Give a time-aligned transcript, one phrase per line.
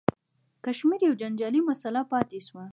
[0.65, 2.65] کشمیر یوه جنجالي مسله پاتې شوه.